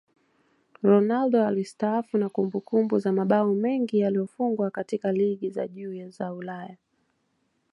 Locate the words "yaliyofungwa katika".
3.99-5.11